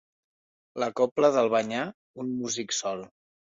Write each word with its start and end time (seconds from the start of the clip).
La 0.83 0.87
cobla 1.01 1.31
d'Albanyà: 1.37 1.87
un 2.25 2.35
músic 2.41 2.79
sol. 2.83 3.09